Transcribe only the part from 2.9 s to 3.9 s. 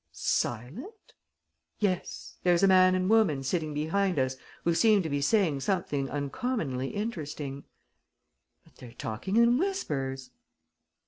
and woman sitting